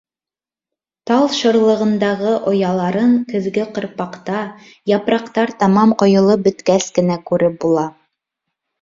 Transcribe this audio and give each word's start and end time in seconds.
Тал 1.11 1.27
шырлығындағы 1.39 2.31
ояларын 2.53 3.13
көҙгө 3.29 3.67
ҡырпаҡта, 3.77 4.41
япраҡтар 4.95 5.57
тамам 5.63 5.97
ҡойолоп 6.03 6.51
бөткәс 6.51 6.93
кенә 7.01 7.23
күреп 7.33 7.65
була. 7.67 7.91